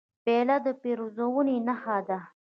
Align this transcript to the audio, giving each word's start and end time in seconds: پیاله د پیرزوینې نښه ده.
پیاله 0.23 0.57
د 0.65 0.67
پیرزوینې 0.81 1.57
نښه 1.67 1.97
ده. 2.07 2.19